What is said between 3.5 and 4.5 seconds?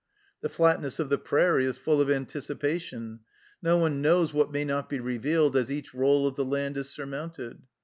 no one knows